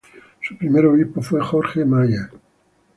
Su 0.41 0.57
primer 0.57 0.87
obispo 0.87 1.21
fue 1.21 1.39
Jorge 1.41 1.85
Mayer. 1.85 2.31